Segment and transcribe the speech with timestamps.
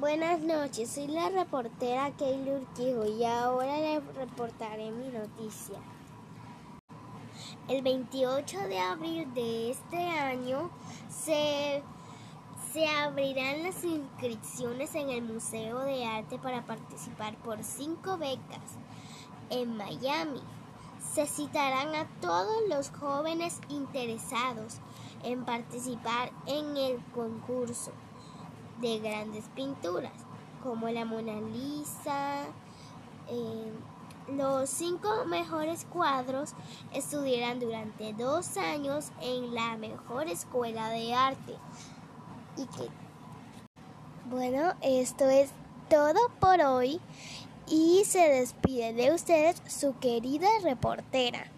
[0.00, 5.80] Buenas noches, soy la reportera Keylor Urquijo y ahora les reportaré mi noticia.
[7.66, 10.70] El 28 de abril de este año
[11.08, 11.82] se,
[12.72, 18.76] se abrirán las inscripciones en el Museo de Arte para participar por cinco becas
[19.50, 20.42] en Miami.
[21.12, 24.76] Se citarán a todos los jóvenes interesados
[25.24, 27.90] en participar en el concurso
[28.80, 30.12] de grandes pinturas
[30.62, 32.44] como la Mona Lisa.
[33.28, 33.72] Eh,
[34.28, 36.54] los cinco mejores cuadros
[36.92, 41.54] estudiarán durante dos años en la mejor escuela de arte.
[42.56, 42.88] Y que,
[44.28, 45.50] bueno, esto es
[45.88, 47.00] todo por hoy
[47.66, 51.50] y se despide de ustedes su querida reportera.